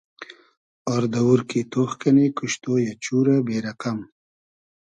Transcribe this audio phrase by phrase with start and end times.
[0.93, 3.99] آر دئوور کی تۉخ کئنی کوشتۉ یۂ, چورۂ بې رئقئم